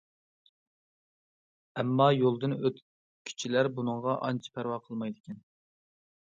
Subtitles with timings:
[1.81, 5.39] ئەمما، يولدىن ئۆتكۈچىلەر بۇنىڭغا ئانچە پەرۋا قىلمايدىكەن.